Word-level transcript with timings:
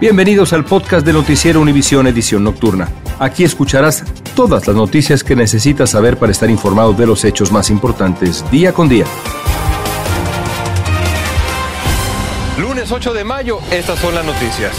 Bienvenidos 0.00 0.54
al 0.54 0.64
podcast 0.64 1.04
de 1.04 1.12
Noticiero 1.12 1.60
Univisión 1.60 2.06
Edición 2.06 2.42
Nocturna. 2.42 2.88
Aquí 3.18 3.44
escucharás 3.44 4.02
todas 4.34 4.66
las 4.66 4.74
noticias 4.74 5.22
que 5.22 5.36
necesitas 5.36 5.90
saber 5.90 6.16
para 6.16 6.32
estar 6.32 6.48
informado 6.48 6.94
de 6.94 7.06
los 7.06 7.22
hechos 7.22 7.52
más 7.52 7.68
importantes 7.68 8.42
día 8.50 8.72
con 8.72 8.88
día. 8.88 9.04
Lunes 12.56 12.90
8 12.90 13.12
de 13.12 13.24
mayo, 13.24 13.58
estas 13.70 13.98
son 13.98 14.14
las 14.14 14.24
noticias. 14.24 14.72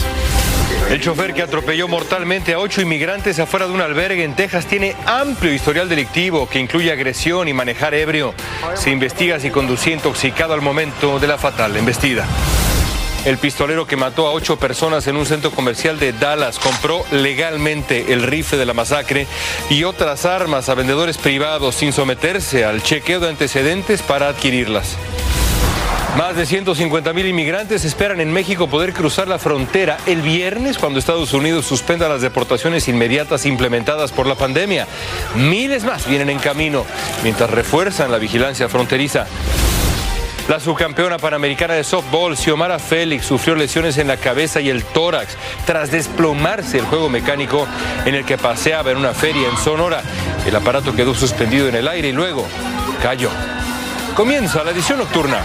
El 0.90 1.00
chofer 1.00 1.34
que 1.34 1.42
atropelló 1.42 1.86
mortalmente 1.86 2.54
a 2.54 2.58
ocho 2.58 2.82
inmigrantes 2.82 3.38
afuera 3.38 3.68
de 3.68 3.74
un 3.74 3.80
albergue 3.80 4.24
en 4.24 4.34
Texas 4.34 4.66
tiene 4.66 4.96
amplio 5.06 5.54
historial 5.54 5.88
delictivo 5.88 6.48
que 6.48 6.58
incluye 6.58 6.90
agresión 6.90 7.46
y 7.46 7.52
manejar 7.52 7.94
ebrio. 7.94 8.34
Se 8.74 8.90
investiga 8.90 9.38
si 9.38 9.50
conducía 9.50 9.94
intoxicado 9.94 10.52
al 10.52 10.62
momento 10.62 11.20
de 11.20 11.28
la 11.28 11.38
fatal 11.38 11.76
embestida. 11.76 12.26
El 13.24 13.38
pistolero 13.38 13.86
que 13.86 13.96
mató 13.96 14.26
a 14.26 14.32
ocho 14.32 14.58
personas 14.58 15.06
en 15.06 15.16
un 15.16 15.26
centro 15.26 15.52
comercial 15.52 15.98
de 16.00 16.12
Dallas 16.12 16.58
compró 16.58 17.04
legalmente 17.12 18.12
el 18.12 18.24
rifle 18.24 18.58
de 18.58 18.66
la 18.66 18.74
masacre 18.74 19.28
y 19.70 19.84
otras 19.84 20.24
armas 20.24 20.68
a 20.68 20.74
vendedores 20.74 21.18
privados 21.18 21.76
sin 21.76 21.92
someterse 21.92 22.64
al 22.64 22.82
chequeo 22.82 23.20
de 23.20 23.28
antecedentes 23.28 24.02
para 24.02 24.28
adquirirlas. 24.28 24.96
Más 26.18 26.36
de 26.36 26.46
150 26.46 27.12
mil 27.12 27.26
inmigrantes 27.26 27.84
esperan 27.84 28.20
en 28.20 28.32
México 28.32 28.68
poder 28.68 28.92
cruzar 28.92 29.28
la 29.28 29.38
frontera 29.38 29.98
el 30.06 30.20
viernes 30.20 30.76
cuando 30.76 30.98
Estados 30.98 31.32
Unidos 31.32 31.64
suspenda 31.64 32.08
las 32.08 32.22
deportaciones 32.22 32.88
inmediatas 32.88 33.46
implementadas 33.46 34.10
por 34.10 34.26
la 34.26 34.34
pandemia. 34.34 34.88
Miles 35.36 35.84
más 35.84 36.08
vienen 36.08 36.28
en 36.28 36.40
camino 36.40 36.84
mientras 37.22 37.48
refuerzan 37.50 38.10
la 38.10 38.18
vigilancia 38.18 38.68
fronteriza. 38.68 39.26
La 40.48 40.58
subcampeona 40.58 41.18
panamericana 41.18 41.74
de 41.74 41.84
softball, 41.84 42.36
Xiomara 42.36 42.78
Félix, 42.78 43.26
sufrió 43.26 43.54
lesiones 43.54 43.96
en 43.98 44.08
la 44.08 44.16
cabeza 44.16 44.60
y 44.60 44.70
el 44.70 44.84
tórax 44.84 45.36
tras 45.64 45.90
desplomarse 45.90 46.78
el 46.78 46.84
juego 46.84 47.08
mecánico 47.08 47.66
en 48.04 48.14
el 48.16 48.24
que 48.24 48.36
paseaba 48.36 48.90
en 48.90 48.98
una 48.98 49.14
feria 49.14 49.48
en 49.48 49.56
Sonora. 49.56 50.02
El 50.44 50.56
aparato 50.56 50.94
quedó 50.94 51.14
suspendido 51.14 51.68
en 51.68 51.76
el 51.76 51.86
aire 51.86 52.08
y 52.08 52.12
luego 52.12 52.46
cayó. 53.00 53.30
Comienza 54.16 54.64
la 54.64 54.72
edición 54.72 54.98
nocturna. 54.98 55.42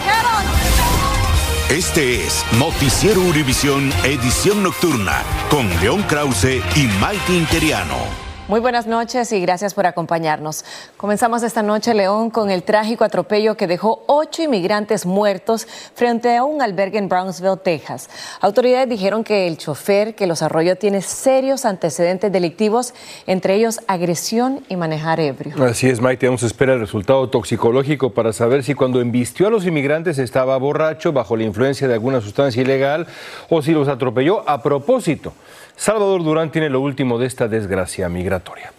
Este 1.69 2.25
es 2.25 2.45
Noticiero 2.57 3.21
Univisión 3.21 3.91
Edición 4.03 4.63
Nocturna 4.63 5.21
con 5.49 5.69
León 5.79 6.03
Krause 6.03 6.61
y 6.75 6.87
Mike 6.99 7.33
Interiano. 7.33 8.26
Muy 8.47 8.61
buenas 8.61 8.87
noches 8.87 9.33
y 9.33 9.41
gracias 9.41 9.73
por 9.73 9.85
acompañarnos. 9.87 10.63
Comenzamos 10.95 11.43
esta 11.43 11.63
noche, 11.63 11.93
León, 11.93 12.29
con 12.29 12.49
el 12.49 12.63
trágico 12.63 13.03
atropello 13.03 13.57
que 13.57 13.67
dejó 13.67 14.05
ocho 14.07 14.41
inmigrantes 14.41 15.05
muertos 15.05 15.67
frente 15.93 16.37
a 16.37 16.45
un 16.45 16.61
albergue 16.61 16.97
en 16.97 17.09
Brownsville, 17.09 17.57
Texas. 17.61 18.09
Autoridades 18.39 18.87
dijeron 18.87 19.25
que 19.25 19.47
el 19.47 19.57
chofer 19.57 20.15
que 20.15 20.27
los 20.27 20.41
arrolló 20.41 20.77
tiene 20.77 21.01
serios 21.01 21.65
antecedentes 21.65 22.31
delictivos, 22.31 22.93
entre 23.25 23.55
ellos 23.55 23.81
agresión 23.85 24.63
y 24.69 24.77
manejar 24.77 25.19
ebrio. 25.19 25.61
Así 25.65 25.89
es, 25.89 25.99
Mike. 25.99 26.27
Aún 26.27 26.37
se 26.37 26.45
espera 26.45 26.73
el 26.73 26.79
resultado 26.79 27.29
toxicológico 27.29 28.13
para 28.13 28.31
saber 28.31 28.63
si 28.63 28.75
cuando 28.75 29.01
embistió 29.01 29.47
a 29.47 29.49
los 29.49 29.65
inmigrantes 29.65 30.19
estaba 30.19 30.55
borracho, 30.55 31.11
bajo 31.11 31.35
la 31.35 31.43
influencia 31.43 31.89
de 31.89 31.95
alguna 31.95 32.21
sustancia 32.21 32.61
ilegal, 32.61 33.07
o 33.49 33.61
si 33.61 33.73
los 33.73 33.89
atropelló 33.89 34.49
a 34.49 34.63
propósito. 34.63 35.33
Salvador 35.77 36.23
Durán 36.23 36.51
tiene 36.51 36.69
lo 36.69 36.81
último 36.81 37.19
de 37.19 37.27
esta 37.27 37.47
desgracia 37.47 38.09
migratoria. 38.09 38.73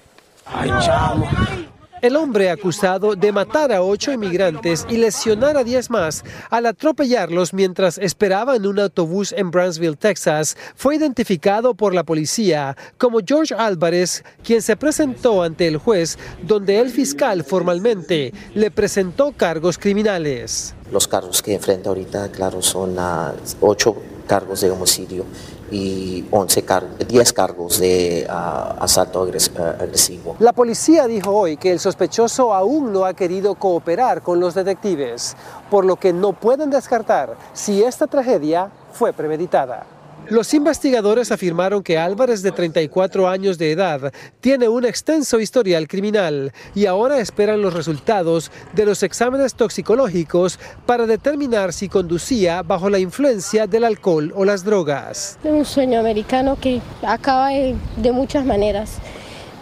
El 2.03 2.17
hombre 2.17 2.51
acusado 2.51 3.15
de 3.15 3.33
matar 3.33 3.73
a 3.73 3.83
ocho 3.83 4.13
inmigrantes 4.13 4.85
y 4.89 4.99
lesionar 4.99 5.57
a 5.57 5.65
diez 5.65 5.91
más 5.91 6.25
al 6.51 6.67
atropellarlos 6.67 7.55
mientras 7.55 7.99
esperaba 7.99 8.57
en 8.57 8.67
un 8.67 8.81
autobús 8.81 9.33
en 9.33 9.51
Brownsville, 9.51 9.97
Texas, 9.97 10.57
fue 10.77 10.97
identificado 10.97 11.75
por 11.75 11.95
la 11.95 12.05
policía 12.05 12.77
como 12.99 13.19
George 13.25 13.55
Álvarez, 13.55 14.25
quien 14.45 14.63
se 14.63 14.77
presentó 14.77 15.43
ante 15.43 15.67
el 15.67 15.77
juez, 15.77 16.19
donde 16.43 16.79
el 16.81 16.91
fiscal 16.91 17.43
formalmente 17.43 18.33
le 18.55 18.71
presentó 18.71 19.33
cargos 19.33 19.79
criminales. 19.79 20.75
Los 20.93 21.09
cargos 21.09 21.43
que 21.43 21.55
enfrenta 21.55 21.91
ahorita, 21.91 22.31
claro, 22.31 22.61
son 22.63 22.99
uh, 22.99 23.33
ocho 23.61 23.97
cargos 24.27 24.61
de 24.61 24.71
homicidio 24.71 25.25
y 25.71 26.25
11 26.31 26.65
10 27.09 27.33
cargos 27.33 27.79
de 27.79 28.27
ah, 28.29 28.77
asalto 28.81 29.23
ah, 29.23 29.77
agresivo. 29.81 30.37
La 30.39 30.53
policía 30.53 31.07
dijo 31.07 31.33
hoy 31.33 31.57
que 31.57 31.73
el 31.73 31.81
sospechoso 31.81 32.55
aún 32.55 32.93
no 32.93 33.05
ha 33.05 33.15
querido 33.15 33.55
cooperar 33.55 34.23
con 34.23 34.41
los 34.41 34.55
detectives, 34.55 35.37
por 35.71 35.85
lo 35.85 35.97
que 35.97 36.13
no 36.13 36.33
pueden 36.33 36.71
descartar 36.71 37.37
si 37.53 37.83
esta 37.83 38.07
tragedia 38.07 38.71
fue 38.93 39.13
premeditada. 39.13 39.98
Los 40.31 40.53
investigadores 40.53 41.33
afirmaron 41.33 41.83
que 41.83 41.97
Álvarez, 41.97 42.43
de 42.43 42.53
34 42.53 43.29
años 43.29 43.57
de 43.57 43.73
edad, 43.73 44.13
tiene 44.41 44.69
un 44.69 44.85
extenso 44.85 45.41
historial 45.41 45.89
criminal 45.89 46.53
y 46.75 46.85
ahora 46.85 47.19
esperan 47.19 47.63
los 47.63 47.73
resultados 47.73 48.53
de 48.75 48.85
los 48.85 49.03
exámenes 49.03 49.55
toxicológicos 49.55 50.59
para 50.85 51.07
determinar 51.07 51.73
si 51.73 51.89
conducía 51.89 52.63
bajo 52.63 52.91
la 52.91 52.99
influencia 52.99 53.67
del 53.67 53.85
alcohol 53.85 54.31
o 54.37 54.45
las 54.45 54.65
drogas. 54.65 55.39
Un 55.45 55.65
sueño 55.65 55.99
americano 55.99 56.59
que 56.61 56.83
acaba 57.03 57.49
de 57.49 58.13
muchas 58.13 58.45
maneras 58.45 58.99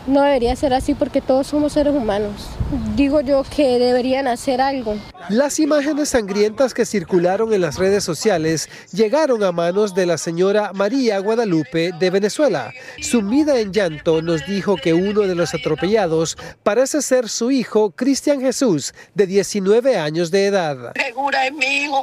no 0.06 0.22
debería 0.22 0.54
ser 0.56 0.74
así 0.74 0.94
porque 0.94 1.20
todos 1.20 1.48
somos 1.48 1.72
seres 1.72 1.94
humanos. 1.94 2.48
Digo 2.94 3.20
yo 3.20 3.44
que 3.44 3.78
deberían 3.78 4.28
hacer 4.28 4.60
algo. 4.60 4.96
Las 5.28 5.58
imágenes 5.58 6.10
sangrientas 6.10 6.74
que 6.74 6.86
circularon 6.86 7.52
en 7.52 7.60
las 7.60 7.78
redes 7.78 8.04
sociales 8.04 8.68
llegaron 8.92 9.42
a 9.42 9.52
manos 9.52 9.94
de 9.94 10.06
la 10.06 10.18
señora 10.18 10.72
María 10.72 11.18
Guadalupe 11.18 11.90
de 11.98 12.10
Venezuela. 12.10 12.72
Sumida 13.00 13.58
en 13.58 13.72
llanto, 13.72 14.22
nos 14.22 14.46
dijo 14.46 14.76
que 14.76 14.94
uno 14.94 15.22
de 15.22 15.34
los 15.34 15.54
atropellados 15.54 16.36
parece 16.62 17.02
ser 17.02 17.28
su 17.28 17.50
hijo 17.50 17.90
Cristian 17.90 18.40
Jesús, 18.40 18.94
de 19.14 19.26
19 19.26 19.98
años 19.98 20.30
de 20.30 20.46
edad. 20.46 20.92
Segura 20.94 21.46
es 21.46 21.52
mi 21.52 21.66
hijo, 21.66 22.02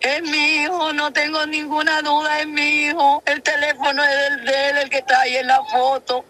es 0.00 0.22
mi 0.22 0.62
hijo, 0.62 0.92
no 0.92 1.12
tengo 1.12 1.44
ninguna 1.46 2.00
duda, 2.02 2.40
es 2.40 2.46
mi 2.48 2.86
hijo. 2.86 3.22
El 3.26 3.42
teléfono 3.42 4.02
es 4.02 4.10
el 4.30 4.44
de 4.44 4.68
él, 4.70 4.76
el 4.84 4.90
que 4.90 4.98
está 4.98 5.20
ahí 5.20 5.36
en 5.36 5.46
la 5.46 5.62
foto. 5.64 6.24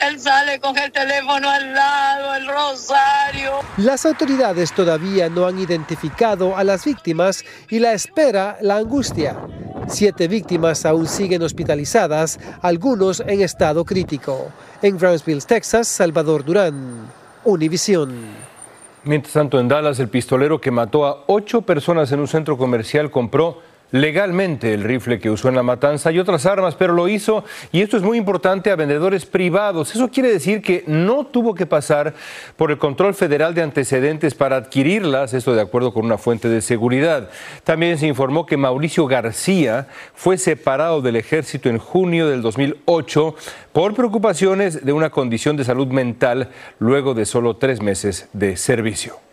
Él 0.00 0.18
sale 0.18 0.58
con 0.60 0.76
el 0.78 0.90
teléfono 0.90 1.48
al 1.48 1.74
lado, 1.74 2.34
el 2.34 2.46
rosario. 2.46 3.52
Las 3.76 4.06
autoridades 4.06 4.72
todavía 4.72 5.28
no 5.28 5.46
han 5.46 5.58
identificado 5.58 6.56
a 6.56 6.64
las 6.64 6.84
víctimas 6.84 7.44
y 7.68 7.78
la 7.78 7.92
espera 7.92 8.56
la 8.60 8.76
angustia. 8.76 9.36
Siete 9.88 10.28
víctimas 10.28 10.86
aún 10.86 11.06
siguen 11.06 11.42
hospitalizadas, 11.42 12.38
algunos 12.62 13.20
en 13.20 13.42
estado 13.42 13.84
crítico. 13.84 14.50
En 14.82 14.96
Brownsville, 14.96 15.42
Texas, 15.42 15.88
Salvador 15.88 16.44
Durán, 16.44 17.08
Univisión. 17.44 18.14
Mientras 19.02 19.32
tanto, 19.32 19.58
en 19.58 19.68
Dallas, 19.68 19.98
el 19.98 20.08
pistolero 20.08 20.60
que 20.60 20.70
mató 20.70 21.06
a 21.06 21.24
ocho 21.26 21.62
personas 21.62 22.12
en 22.12 22.20
un 22.20 22.28
centro 22.28 22.58
comercial 22.58 23.10
compró 23.10 23.58
legalmente 23.92 24.74
el 24.74 24.84
rifle 24.84 25.18
que 25.18 25.30
usó 25.30 25.48
en 25.48 25.56
la 25.56 25.62
matanza 25.62 26.12
y 26.12 26.18
otras 26.18 26.46
armas, 26.46 26.74
pero 26.74 26.92
lo 26.92 27.08
hizo, 27.08 27.44
y 27.72 27.82
esto 27.82 27.96
es 27.96 28.02
muy 28.02 28.18
importante, 28.18 28.70
a 28.70 28.76
vendedores 28.76 29.26
privados. 29.26 29.94
Eso 29.94 30.10
quiere 30.10 30.32
decir 30.32 30.62
que 30.62 30.84
no 30.86 31.26
tuvo 31.26 31.54
que 31.54 31.66
pasar 31.66 32.14
por 32.56 32.70
el 32.70 32.78
control 32.78 33.14
federal 33.14 33.54
de 33.54 33.62
antecedentes 33.62 34.34
para 34.34 34.56
adquirirlas, 34.56 35.34
esto 35.34 35.54
de 35.54 35.62
acuerdo 35.62 35.92
con 35.92 36.04
una 36.04 36.18
fuente 36.18 36.48
de 36.48 36.60
seguridad. 36.60 37.30
También 37.64 37.98
se 37.98 38.06
informó 38.06 38.46
que 38.46 38.56
Mauricio 38.56 39.06
García 39.06 39.88
fue 40.14 40.38
separado 40.38 41.00
del 41.00 41.16
ejército 41.16 41.68
en 41.68 41.78
junio 41.78 42.28
del 42.28 42.42
2008 42.42 43.34
por 43.72 43.94
preocupaciones 43.94 44.84
de 44.84 44.92
una 44.92 45.10
condición 45.10 45.56
de 45.56 45.64
salud 45.64 45.88
mental 45.88 46.48
luego 46.78 47.14
de 47.14 47.26
solo 47.26 47.56
tres 47.56 47.82
meses 47.82 48.28
de 48.32 48.56
servicio. 48.56 49.29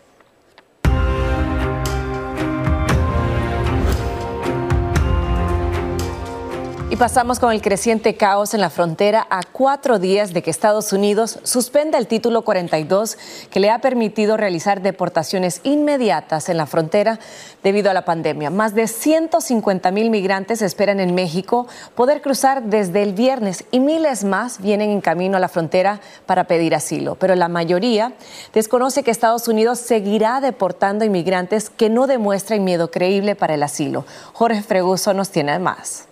Pasamos 6.98 7.38
con 7.38 7.52
el 7.52 7.62
creciente 7.62 8.16
caos 8.16 8.54
en 8.54 8.60
la 8.60 8.70
frontera 8.70 9.24
a 9.30 9.42
cuatro 9.44 10.00
días 10.00 10.32
de 10.32 10.42
que 10.42 10.50
Estados 10.50 10.92
Unidos 10.92 11.38
suspenda 11.44 11.96
el 11.96 12.08
título 12.08 12.42
42 12.42 13.16
que 13.52 13.60
le 13.60 13.70
ha 13.70 13.80
permitido 13.80 14.36
realizar 14.36 14.82
deportaciones 14.82 15.60
inmediatas 15.62 16.48
en 16.48 16.56
la 16.56 16.66
frontera 16.66 17.20
debido 17.62 17.88
a 17.88 17.94
la 17.94 18.04
pandemia. 18.04 18.50
Más 18.50 18.74
de 18.74 18.88
150 18.88 19.92
mil 19.92 20.10
migrantes 20.10 20.60
esperan 20.60 20.98
en 20.98 21.14
México 21.14 21.68
poder 21.94 22.20
cruzar 22.20 22.64
desde 22.64 23.04
el 23.04 23.12
viernes 23.12 23.64
y 23.70 23.78
miles 23.78 24.24
más 24.24 24.60
vienen 24.60 24.90
en 24.90 25.00
camino 25.00 25.36
a 25.36 25.40
la 25.40 25.48
frontera 25.48 26.00
para 26.26 26.44
pedir 26.44 26.74
asilo. 26.74 27.14
Pero 27.14 27.36
la 27.36 27.46
mayoría 27.46 28.14
desconoce 28.52 29.04
que 29.04 29.12
Estados 29.12 29.46
Unidos 29.46 29.78
seguirá 29.78 30.40
deportando 30.40 31.04
inmigrantes 31.04 31.70
que 31.70 31.90
no 31.90 32.08
demuestran 32.08 32.64
miedo 32.64 32.90
creíble 32.90 33.36
para 33.36 33.54
el 33.54 33.62
asilo. 33.62 34.04
Jorge 34.32 34.62
Freguso 34.62 35.14
nos 35.14 35.30
tiene 35.30 35.60
más. 35.60 36.07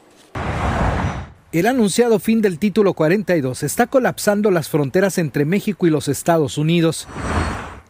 El 1.53 1.67
anunciado 1.67 2.19
fin 2.19 2.43
del 2.43 2.59
título 2.59 2.93
42 2.93 3.63
está 3.63 3.87
colapsando 3.87 4.51
las 4.51 4.69
fronteras 4.69 5.17
entre 5.17 5.45
México 5.45 5.87
y 5.87 5.91
los 5.91 6.09
Estados 6.09 6.59
Unidos. 6.59 7.09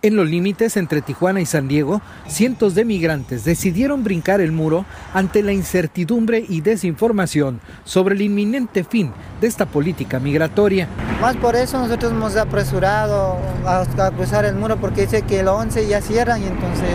En 0.03 0.15
los 0.15 0.31
límites 0.31 0.77
entre 0.77 1.03
Tijuana 1.03 1.41
y 1.41 1.47
San 1.47 1.67
Diego, 1.67 2.01
cientos 2.29 2.77
de 2.77 2.85
migrantes 2.85 3.45
decidieron 3.45 4.05
brincar 4.05 4.41
el 4.41 4.53
muro 4.53 4.85
ante 5.15 5.43
la 5.43 5.53
incertidumbre 5.53 6.45
y 6.49 6.61
desinformación 6.61 7.61
sobre 7.85 8.15
el 8.15 8.23
inminente 8.23 8.85
fin 8.85 9.11
de 9.41 9.49
esta 9.49 9.67
política 9.67 10.21
migratoria. 10.21 10.87
Más 11.21 11.35
por 11.37 11.57
eso 11.57 11.79
nosotros 11.79 12.13
hemos 12.13 12.37
apresurado 12.37 13.37
a, 13.65 13.85
cruzar 14.15 14.45
el 14.45 14.55
muro 14.55 14.77
porque 14.77 15.03
dice 15.03 15.23
que 15.23 15.41
el 15.41 15.49
11 15.49 15.89
ya 15.89 16.01
cierran 16.01 16.41
y 16.41 16.47
entonces 16.47 16.91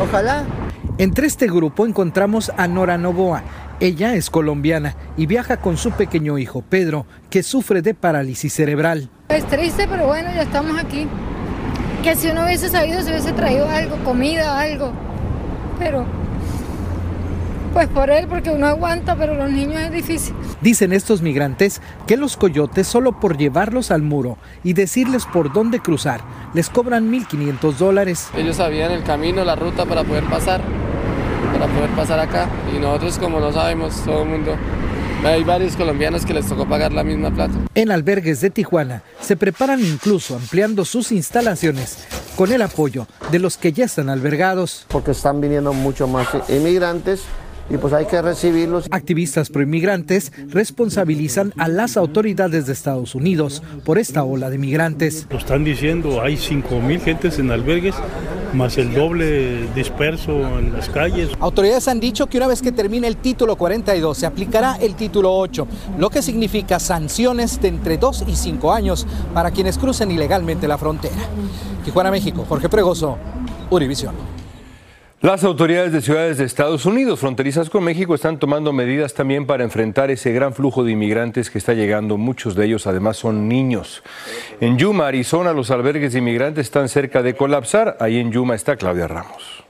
ojalá. 0.00 0.44
Entre 0.98 1.26
este 1.26 1.46
grupo 1.46 1.86
encontramos 1.86 2.52
a 2.56 2.68
Nora 2.68 2.98
Novoa, 2.98 3.42
ella 3.80 4.14
es 4.14 4.30
colombiana 4.30 4.96
y 5.16 5.26
viaja 5.26 5.56
con 5.58 5.76
su 5.76 5.90
pequeño 5.92 6.38
hijo 6.38 6.62
Pedro, 6.62 7.06
que 7.30 7.42
sufre 7.42 7.82
de 7.82 7.94
parálisis 7.94 8.52
cerebral. 8.52 9.08
Es 9.28 9.46
triste, 9.46 9.86
pero 9.88 10.06
bueno, 10.06 10.30
ya 10.34 10.42
estamos 10.42 10.78
aquí. 10.78 11.06
Que 12.02 12.14
si 12.16 12.28
uno 12.28 12.44
hubiese 12.44 12.68
sabido, 12.68 13.02
se 13.02 13.10
hubiese 13.10 13.32
traído 13.32 13.68
algo, 13.68 13.96
comida, 14.04 14.60
algo. 14.60 14.92
Pero, 15.78 16.04
pues 17.72 17.88
por 17.88 18.10
él, 18.10 18.26
porque 18.28 18.50
uno 18.50 18.66
aguanta, 18.66 19.16
pero 19.16 19.34
los 19.34 19.50
niños 19.50 19.80
es 19.80 19.90
difícil. 19.90 20.34
Dicen 20.60 20.92
estos 20.92 21.22
migrantes 21.22 21.80
que 22.06 22.16
los 22.16 22.36
coyotes, 22.36 22.86
solo 22.86 23.18
por 23.18 23.36
llevarlos 23.36 23.90
al 23.90 24.02
muro 24.02 24.38
y 24.62 24.74
decirles 24.74 25.26
por 25.26 25.52
dónde 25.52 25.80
cruzar, 25.80 26.20
les 26.52 26.70
cobran 26.70 27.10
1.500 27.10 27.72
dólares. 27.76 28.28
Ellos 28.36 28.56
sabían 28.56 28.92
el 28.92 29.02
camino, 29.02 29.44
la 29.44 29.56
ruta 29.56 29.86
para 29.86 30.04
poder 30.04 30.24
pasar 30.24 30.60
para 31.64 31.76
poder 31.76 31.90
pasar 31.90 32.20
acá. 32.20 32.48
Y 32.74 32.78
nosotros 32.78 33.18
como 33.18 33.40
no 33.40 33.52
sabemos, 33.52 33.94
todo 34.04 34.22
el 34.22 34.28
mundo, 34.28 34.56
hay 35.24 35.42
varios 35.44 35.76
colombianos 35.76 36.26
que 36.26 36.34
les 36.34 36.46
tocó 36.46 36.68
pagar 36.68 36.92
la 36.92 37.02
misma 37.02 37.30
plata. 37.30 37.54
En 37.74 37.90
albergues 37.90 38.40
de 38.40 38.50
Tijuana 38.50 39.02
se 39.20 39.36
preparan 39.36 39.80
incluso 39.80 40.36
ampliando 40.36 40.84
sus 40.84 41.12
instalaciones 41.12 42.06
con 42.36 42.52
el 42.52 42.62
apoyo 42.62 43.06
de 43.30 43.38
los 43.38 43.56
que 43.56 43.72
ya 43.72 43.86
están 43.86 44.10
albergados. 44.10 44.84
Porque 44.88 45.12
están 45.12 45.40
viniendo 45.40 45.72
mucho 45.72 46.06
más 46.06 46.28
inmigrantes 46.48 47.22
y 47.70 47.76
pues 47.76 47.92
hay 47.92 48.06
que 48.06 48.20
recibirlos. 48.20 48.86
Activistas 48.90 49.50
proinmigrantes 49.50 50.32
responsabilizan 50.48 51.52
a 51.56 51.68
las 51.68 51.96
autoridades 51.96 52.66
de 52.66 52.72
Estados 52.72 53.14
Unidos 53.14 53.62
por 53.84 53.98
esta 53.98 54.24
ola 54.24 54.50
de 54.50 54.58
migrantes. 54.58 55.26
Lo 55.30 55.38
están 55.38 55.64
diciendo, 55.64 56.22
hay 56.22 56.36
5 56.36 56.80
mil 56.80 57.00
gentes 57.00 57.38
en 57.38 57.50
albergues, 57.50 57.94
más 58.52 58.78
el 58.78 58.94
doble 58.94 59.66
disperso 59.74 60.32
en 60.58 60.72
las 60.72 60.88
calles. 60.88 61.30
Autoridades 61.40 61.88
han 61.88 62.00
dicho 62.00 62.26
que 62.26 62.36
una 62.36 62.46
vez 62.46 62.62
que 62.62 62.72
termine 62.72 63.06
el 63.06 63.16
título 63.16 63.56
42 63.56 64.16
se 64.16 64.26
aplicará 64.26 64.76
el 64.80 64.94
título 64.94 65.36
8, 65.36 65.66
lo 65.98 66.10
que 66.10 66.22
significa 66.22 66.78
sanciones 66.78 67.60
de 67.60 67.68
entre 67.68 67.98
2 67.98 68.24
y 68.28 68.36
5 68.36 68.72
años 68.72 69.06
para 69.32 69.50
quienes 69.50 69.78
crucen 69.78 70.10
ilegalmente 70.10 70.68
la 70.68 70.78
frontera. 70.78 71.14
Tijuana, 71.84 72.10
México, 72.10 72.44
Jorge 72.48 72.68
Pregoso, 72.68 73.18
Univisión. 73.70 74.43
Las 75.24 75.42
autoridades 75.42 75.90
de 75.90 76.02
ciudades 76.02 76.36
de 76.36 76.44
Estados 76.44 76.84
Unidos 76.84 77.18
fronterizas 77.18 77.70
con 77.70 77.82
México 77.82 78.14
están 78.14 78.38
tomando 78.38 78.74
medidas 78.74 79.14
también 79.14 79.46
para 79.46 79.64
enfrentar 79.64 80.10
ese 80.10 80.32
gran 80.32 80.52
flujo 80.52 80.84
de 80.84 80.92
inmigrantes 80.92 81.48
que 81.48 81.56
está 81.56 81.72
llegando. 81.72 82.18
Muchos 82.18 82.54
de 82.54 82.66
ellos 82.66 82.86
además 82.86 83.16
son 83.16 83.48
niños. 83.48 84.02
En 84.60 84.76
Yuma, 84.76 85.06
Arizona, 85.06 85.54
los 85.54 85.70
albergues 85.70 86.12
de 86.12 86.18
inmigrantes 86.18 86.66
están 86.66 86.90
cerca 86.90 87.22
de 87.22 87.34
colapsar. 87.34 87.96
Ahí 88.00 88.18
en 88.18 88.32
Yuma 88.32 88.54
está 88.54 88.76
Claudia 88.76 89.08
Ramos. 89.08 89.63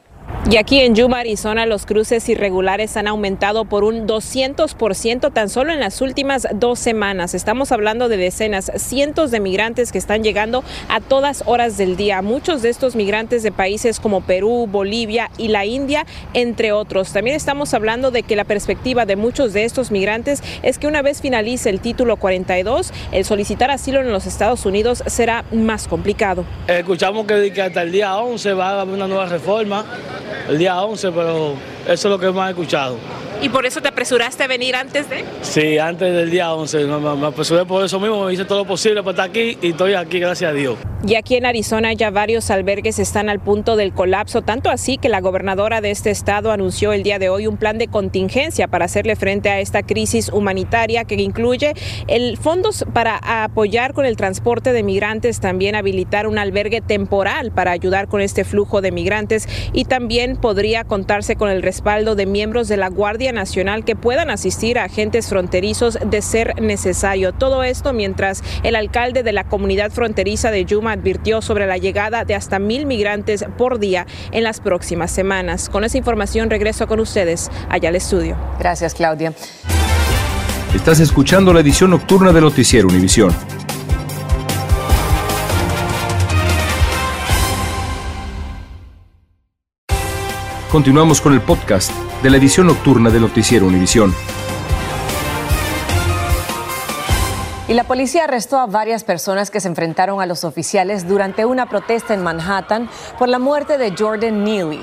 Y 0.50 0.58
aquí 0.58 0.80
en 0.80 0.94
Yuma, 0.94 1.20
Arizona, 1.20 1.64
los 1.64 1.86
cruces 1.86 2.28
irregulares 2.28 2.98
han 2.98 3.08
aumentado 3.08 3.64
por 3.64 3.82
un 3.82 4.06
200% 4.06 5.32
tan 5.32 5.48
solo 5.48 5.72
en 5.72 5.80
las 5.80 6.02
últimas 6.02 6.46
dos 6.52 6.78
semanas. 6.78 7.32
Estamos 7.32 7.72
hablando 7.72 8.10
de 8.10 8.18
decenas, 8.18 8.70
cientos 8.76 9.30
de 9.30 9.40
migrantes 9.40 9.90
que 9.90 9.96
están 9.96 10.22
llegando 10.22 10.62
a 10.90 11.00
todas 11.00 11.44
horas 11.46 11.78
del 11.78 11.96
día. 11.96 12.20
Muchos 12.20 12.60
de 12.60 12.68
estos 12.68 12.94
migrantes 12.94 13.42
de 13.42 13.52
países 13.52 13.98
como 13.98 14.20
Perú, 14.20 14.68
Bolivia 14.70 15.30
y 15.38 15.48
la 15.48 15.64
India, 15.64 16.04
entre 16.34 16.72
otros. 16.72 17.14
También 17.14 17.36
estamos 17.36 17.72
hablando 17.72 18.10
de 18.10 18.22
que 18.22 18.36
la 18.36 18.44
perspectiva 18.44 19.06
de 19.06 19.16
muchos 19.16 19.54
de 19.54 19.64
estos 19.64 19.90
migrantes 19.90 20.42
es 20.62 20.78
que 20.78 20.86
una 20.86 21.00
vez 21.00 21.22
finalice 21.22 21.70
el 21.70 21.80
título 21.80 22.18
42, 22.18 22.92
el 23.12 23.24
solicitar 23.24 23.70
asilo 23.70 24.00
en 24.02 24.12
los 24.12 24.26
Estados 24.26 24.66
Unidos 24.66 25.02
será 25.06 25.46
más 25.52 25.88
complicado. 25.88 26.44
Escuchamos 26.68 27.26
que, 27.26 27.62
hasta 27.62 27.80
el 27.80 27.92
día 27.92 28.18
11 28.18 28.52
va 28.52 28.68
a 28.68 28.80
haber 28.82 28.94
una 28.94 29.08
nueva 29.08 29.24
reforma 29.24 29.86
el 30.48 30.58
día 30.58 30.80
11, 30.80 31.12
pero 31.12 31.54
eso 31.86 31.92
es 31.92 32.04
lo 32.04 32.18
que 32.18 32.26
hemos 32.26 32.48
escuchado. 32.48 32.96
¿Y 33.42 33.48
por 33.50 33.66
eso 33.66 33.82
te 33.82 33.88
apresuraste 33.88 34.42
a 34.44 34.46
venir 34.46 34.74
antes 34.74 35.10
de? 35.10 35.24
Sí, 35.42 35.78
antes 35.78 36.14
del 36.14 36.30
día 36.30 36.52
11. 36.52 36.84
Me, 36.86 37.26
apresuré 37.26 37.66
por 37.66 37.84
eso 37.84 38.00
mismo, 38.00 38.24
me 38.24 38.32
hice 38.32 38.44
todo 38.44 38.60
lo 38.60 38.64
posible 38.64 39.02
para 39.02 39.10
estar 39.10 39.28
aquí 39.28 39.58
y 39.60 39.70
estoy 39.70 39.94
aquí, 39.94 40.18
gracias 40.18 40.50
a 40.50 40.54
Dios. 40.54 40.78
Y 41.06 41.16
aquí 41.16 41.36
en 41.36 41.44
Arizona 41.44 41.92
ya 41.92 42.10
varios 42.10 42.50
albergues 42.50 42.98
están 42.98 43.28
al 43.28 43.38
punto 43.38 43.76
del 43.76 43.92
colapso, 43.92 44.40
tanto 44.40 44.70
así 44.70 44.96
que 44.96 45.10
la 45.10 45.20
gobernadora 45.20 45.82
de 45.82 45.90
este 45.90 46.10
estado 46.10 46.50
anunció 46.50 46.94
el 46.94 47.02
día 47.02 47.18
de 47.18 47.28
hoy 47.28 47.46
un 47.46 47.58
plan 47.58 47.76
de 47.76 47.88
contingencia 47.88 48.68
para 48.68 48.86
hacerle 48.86 49.14
frente 49.14 49.50
a 49.50 49.60
esta 49.60 49.82
crisis 49.82 50.30
humanitaria 50.32 51.04
que 51.04 51.16
incluye 51.16 51.74
el 52.08 52.38
fondos 52.38 52.86
para 52.94 53.44
apoyar 53.44 53.92
con 53.92 54.06
el 54.06 54.16
transporte 54.16 54.72
de 54.72 54.82
migrantes, 54.82 55.40
también 55.40 55.74
habilitar 55.74 56.26
un 56.26 56.38
albergue 56.38 56.80
temporal 56.80 57.52
para 57.52 57.72
ayudar 57.72 58.08
con 58.08 58.22
este 58.22 58.44
flujo 58.44 58.80
de 58.80 58.90
migrantes 58.90 59.46
y 59.74 59.84
también 59.84 60.36
podría 60.36 60.84
contarse 60.84 61.36
con 61.36 61.50
el 61.50 61.60
respaldo 61.74 62.14
de 62.14 62.24
miembros 62.24 62.68
de 62.68 62.76
la 62.76 62.88
Guardia 62.88 63.32
Nacional 63.32 63.84
que 63.84 63.96
puedan 63.96 64.30
asistir 64.30 64.78
a 64.78 64.84
agentes 64.84 65.28
fronterizos 65.28 65.98
de 66.06 66.22
ser 66.22 66.62
necesario. 66.62 67.32
Todo 67.32 67.64
esto 67.64 67.92
mientras 67.92 68.44
el 68.62 68.76
alcalde 68.76 69.24
de 69.24 69.32
la 69.32 69.42
comunidad 69.42 69.90
fronteriza 69.90 70.52
de 70.52 70.64
Yuma 70.64 70.92
advirtió 70.92 71.42
sobre 71.42 71.66
la 71.66 71.76
llegada 71.76 72.24
de 72.24 72.36
hasta 72.36 72.60
mil 72.60 72.86
migrantes 72.86 73.44
por 73.58 73.80
día 73.80 74.06
en 74.30 74.44
las 74.44 74.60
próximas 74.60 75.10
semanas. 75.10 75.68
Con 75.68 75.82
esa 75.82 75.98
información 75.98 76.48
regreso 76.48 76.86
con 76.86 77.00
ustedes 77.00 77.50
allá 77.68 77.88
al 77.88 77.96
estudio. 77.96 78.36
Gracias, 78.60 78.94
Claudia. 78.94 79.32
Estás 80.76 81.00
escuchando 81.00 81.52
la 81.52 81.58
edición 81.58 81.90
nocturna 81.90 82.32
de 82.32 82.40
Noticiero 82.40 82.86
Univisión. 82.86 83.34
Continuamos 90.74 91.20
con 91.20 91.32
el 91.32 91.40
podcast 91.40 91.92
de 92.20 92.30
la 92.30 92.36
edición 92.36 92.66
nocturna 92.66 93.08
de 93.08 93.20
Noticiero 93.20 93.64
Univisión. 93.64 94.12
Y 97.68 97.74
la 97.74 97.84
policía 97.84 98.24
arrestó 98.24 98.58
a 98.58 98.66
varias 98.66 99.04
personas 99.04 99.52
que 99.52 99.60
se 99.60 99.68
enfrentaron 99.68 100.20
a 100.20 100.26
los 100.26 100.42
oficiales 100.42 101.06
durante 101.06 101.44
una 101.44 101.66
protesta 101.66 102.12
en 102.12 102.24
Manhattan 102.24 102.88
por 103.20 103.28
la 103.28 103.38
muerte 103.38 103.78
de 103.78 103.94
Jordan 103.96 104.42
Neely. 104.42 104.80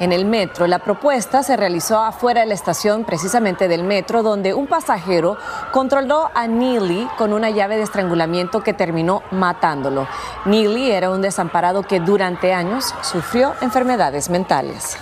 En 0.00 0.10
el 0.10 0.24
metro, 0.24 0.66
la 0.66 0.80
propuesta 0.80 1.44
se 1.44 1.56
realizó 1.56 2.00
afuera 2.00 2.40
de 2.40 2.48
la 2.48 2.54
estación 2.54 3.04
precisamente 3.04 3.68
del 3.68 3.84
metro, 3.84 4.24
donde 4.24 4.52
un 4.52 4.66
pasajero 4.66 5.36
controló 5.70 6.28
a 6.34 6.48
Neely 6.48 7.06
con 7.16 7.32
una 7.32 7.50
llave 7.50 7.76
de 7.76 7.82
estrangulamiento 7.82 8.64
que 8.64 8.72
terminó 8.72 9.22
matándolo. 9.30 10.08
Neely 10.46 10.90
era 10.90 11.10
un 11.10 11.22
desamparado 11.22 11.84
que 11.84 12.00
durante 12.00 12.52
años 12.52 12.92
sufrió 13.02 13.54
enfermedades 13.60 14.28
mentales. 14.28 14.98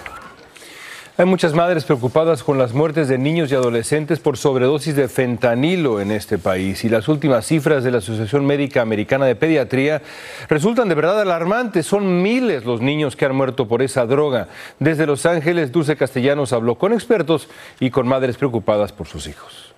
Hay 1.21 1.27
muchas 1.27 1.53
madres 1.53 1.83
preocupadas 1.83 2.45
con 2.45 2.59
las 2.59 2.75
muertes 2.75 3.09
de 3.09 3.19
niños 3.19 3.51
y 3.51 3.55
adolescentes 3.57 4.21
por 4.21 4.37
sobredosis 4.37 4.95
de 4.95 5.09
fentanilo 5.09 6.01
en 6.01 6.13
este 6.13 6.39
país 6.39 6.85
y 6.85 6.89
las 6.89 7.09
últimas 7.09 7.45
cifras 7.45 7.83
de 7.83 7.91
la 7.91 7.99
Asociación 7.99 8.47
Médica 8.47 8.83
Americana 8.83 9.27
de 9.27 9.35
Pediatría 9.35 10.01
resultan 10.49 10.89
de 10.89 10.95
verdad 10.95 11.21
alarmantes. 11.21 11.87
Son 11.87 12.23
miles 12.23 12.65
los 12.65 12.81
niños 12.83 13.17
que 13.17 13.25
han 13.25 13.35
muerto 13.35 13.67
por 13.67 13.83
esa 13.83 14.07
droga. 14.07 14.47
Desde 14.79 15.07
Los 15.07 15.27
Ángeles, 15.27 15.73
Dulce 15.73 15.97
Castellanos 15.97 16.53
habló 16.53 16.77
con 16.77 16.93
expertos 16.93 17.49
y 17.81 17.91
con 17.91 18.07
madres 18.07 18.37
preocupadas 18.37 18.93
por 18.93 19.09
sus 19.09 19.27
hijos. 19.27 19.75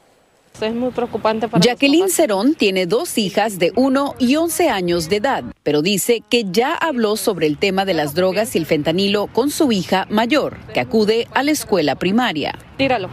Es 0.61 0.75
muy 0.75 0.91
preocupante 0.91 1.49
para 1.49 1.63
Jacqueline 1.63 2.11
Cerón 2.11 2.55
tiene 2.55 2.87
dos 2.87 3.17
hijas 3.17 3.59
de 3.59 3.73
1 3.77 4.15
y 4.19 4.37
11 4.37 4.69
años 4.69 5.09
de 5.09 5.17
edad, 5.17 5.45
pero 5.63 5.81
dice 5.81 6.23
que 6.29 6.45
ya 6.51 6.75
habló 6.75 7.17
sobre 7.17 7.47
el 7.47 7.57
tema 7.57 7.85
de 7.85 7.95
las 7.95 8.15
drogas 8.15 8.55
y 8.55 8.59
el 8.59 8.67
fentanilo 8.67 9.27
con 9.29 9.51
su 9.51 9.73
hija 9.73 10.07
mayor, 10.11 10.59
que 10.75 10.81
acude 10.81 11.29
a 11.33 11.43
la 11.43 11.53
escuela 11.53 11.95
primaria. 11.95 12.59
Tíralo. 12.77 13.09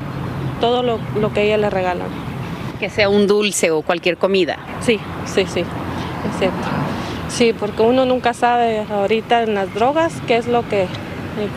todo 0.59 0.83
lo, 0.83 0.99
lo 1.19 1.33
que 1.33 1.45
ella 1.45 1.57
le 1.57 1.69
regalan. 1.69 2.07
Que 2.79 2.89
sea 2.89 3.09
un 3.09 3.27
dulce 3.27 3.71
o 3.71 3.81
cualquier 3.81 4.17
comida. 4.17 4.57
Sí, 4.81 4.99
sí, 5.25 5.45
sí, 5.51 5.61
es 5.61 6.39
cierto. 6.39 6.67
Sí, 7.29 7.53
porque 7.57 7.81
uno 7.81 8.05
nunca 8.05 8.33
sabe 8.33 8.79
ahorita 8.89 9.43
en 9.43 9.53
las 9.53 9.73
drogas 9.73 10.13
qué 10.27 10.37
es 10.37 10.47
lo 10.47 10.67
que 10.67 10.87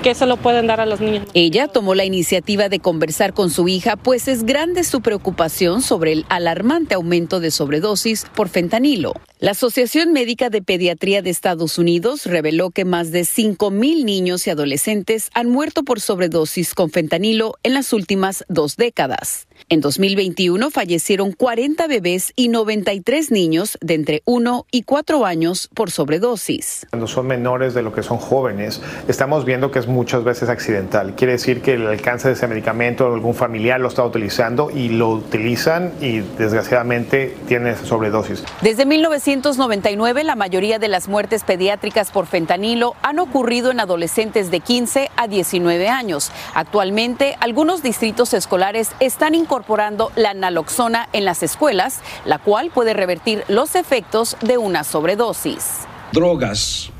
¿Qué 0.03 0.15
se 0.15 0.27
lo 0.27 0.37
pueden 0.37 0.67
dar 0.67 0.81
a 0.81 0.87
los 0.87 1.01
niños? 1.01 1.27
Ella 1.33 1.69
tomó 1.69 1.95
la 1.95 2.05
iniciativa 2.05 2.69
de 2.69 2.81
conversar 2.81 3.33
con 3.33 3.51
su 3.51 3.69
hija, 3.69 3.97
pues 3.97 4.29
es 4.29 4.45
grande 4.45 4.85
su 4.85 5.01
preocupación 5.01 5.83
sobre 5.83 6.13
el 6.13 6.27
alarmante 6.29 6.95
aumento 6.95 7.41
de 7.41 7.51
sobredosis 7.51 8.27
por 8.35 8.49
fentanilo. 8.49 9.15
La 9.39 9.53
Asociación 9.53 10.13
Médica 10.13 10.51
de 10.51 10.61
Pediatría 10.61 11.23
de 11.23 11.31
Estados 11.31 11.79
Unidos 11.79 12.27
reveló 12.27 12.71
que 12.71 12.85
más 12.85 13.11
de 13.11 13.23
5.000 13.23 14.05
niños 14.05 14.47
y 14.47 14.51
adolescentes 14.51 15.31
han 15.33 15.49
muerto 15.49 15.83
por 15.83 16.01
sobredosis 16.01 16.75
con 16.75 16.91
fentanilo 16.91 17.55
en 17.63 17.73
las 17.73 17.95
últimas 17.95 18.45
dos 18.49 18.77
décadas. 18.77 19.47
En 19.71 19.81
2021 19.81 20.71
fallecieron 20.71 21.33
40 21.33 21.87
bebés 21.87 22.33
y 22.37 22.49
93 22.49 23.31
niños 23.31 23.79
de 23.81 23.95
entre 23.95 24.23
1 24.27 24.67
y 24.71 24.83
4 24.83 25.25
años 25.25 25.71
por 25.75 25.91
sobredosis. 25.91 26.87
Cuando 26.91 27.07
son 27.07 27.27
menores 27.27 27.73
de 27.73 27.83
lo 27.83 27.95
que 27.95 28.03
son 28.03 28.19
jóvenes, 28.19 28.83
estamos 29.09 29.45
viendo 29.45 29.70
que 29.71 29.79
es 29.79 29.87
muchas 29.87 30.25
veces 30.25 30.49
accidental. 30.49 31.15
Quiere 31.15 31.35
decir 31.35 31.62
que 31.62 31.75
el 31.75 31.87
alcance 31.87 32.29
de 32.29 32.35
ese 32.35 32.47
medicamento 32.49 33.07
algún 33.07 33.35
familiar 33.35 33.81
lo 33.81 33.89
está 33.89 34.05
utilizando 34.05 34.71
y 34.71 34.89
lo 34.89 35.11
utilizan 35.11 35.93
y 36.00 36.21
desgraciadamente 36.21 37.37
tiene 37.47 37.77
sobredosis. 37.77 38.45
Desde 38.62 38.87
1999 38.87 40.25
la 40.25 40.37
mayoría 40.37 40.79
de 40.79 40.89
las 40.89 41.09
muertes 41.09 41.45
pediátricas 41.45 42.11
por 42.11 42.27
fentanilo 42.27 42.95
han 43.03 43.19
ocurrido 43.19 43.71
en 43.71 43.81
adolescentes 43.81 44.50
de 44.50 44.61
15 44.61 45.11
a 45.17 45.29
19 45.29 45.89
años. 45.89 46.33
Actualmente 46.55 47.37
algunos 47.41 47.83
distritos 47.83 48.35
escolares 48.35 48.91
están 49.00 49.35
incorporando 49.35 49.50
incorporando 49.50 50.12
la 50.15 50.33
naloxona 50.33 51.09
en 51.12 51.25
las 51.25 51.43
escuelas, 51.43 52.00
la 52.25 52.39
cual 52.39 52.71
puede 52.73 52.95
revertir 52.95 53.43
los 53.49 53.75
efectos 53.75 54.37
de 54.43 54.59
una 54.59 54.85
sobredosis. 54.85 55.81
Drogas 56.12 56.93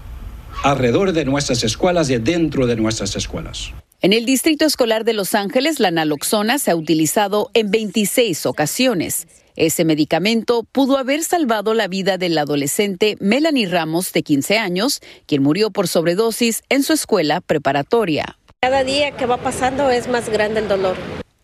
alrededor 0.63 1.13
de 1.13 1.25
nuestras 1.25 1.65
escuelas 1.65 2.11
y 2.11 2.19
dentro 2.19 2.67
de 2.67 2.77
nuestras 2.77 3.17
escuelas. 3.17 3.73
En 4.03 4.13
el 4.13 4.25
Distrito 4.25 4.65
Escolar 4.65 5.05
de 5.05 5.13
Los 5.13 5.35
Ángeles, 5.35 5.79
la 5.79 5.91
naloxona 5.91 6.59
se 6.59 6.71
ha 6.71 6.77
utilizado 6.77 7.51
en 7.53 7.71
26 7.71 8.47
ocasiones. 8.47 9.27
Ese 9.57 9.85
medicamento 9.85 10.65
pudo 10.65 10.97
haber 10.97 11.23
salvado 11.23 11.75
la 11.75 11.87
vida 11.87 12.17
del 12.17 12.39
adolescente 12.39 13.17
Melanie 13.21 13.67
Ramos, 13.67 14.13
de 14.13 14.23
15 14.23 14.59
años, 14.59 15.01
quien 15.27 15.43
murió 15.43 15.71
por 15.71 15.87
sobredosis 15.87 16.63
en 16.71 16.83
su 16.83 16.95
escuela 16.95 17.43
preparatoria. 17.43 18.39
Cada 18.63 18.85
día 18.85 19.11
que 19.13 19.27
va 19.27 19.39
pasando 19.39 19.91
es 19.91 20.09
más 20.09 20.29
grande 20.29 20.61
el 20.61 20.69
dolor. 20.69 20.97